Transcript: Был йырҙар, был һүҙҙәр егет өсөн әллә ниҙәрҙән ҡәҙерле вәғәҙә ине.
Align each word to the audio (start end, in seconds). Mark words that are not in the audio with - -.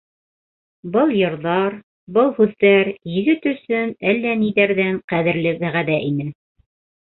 Был 0.95 1.11
йырҙар, 1.17 1.75
был 2.15 2.33
һүҙҙәр 2.39 2.91
егет 3.19 3.47
өсөн 3.53 3.95
әллә 4.15 4.35
ниҙәрҙән 4.43 5.01
ҡәҙерле 5.15 5.57
вәғәҙә 5.65 6.03
ине. 6.11 6.31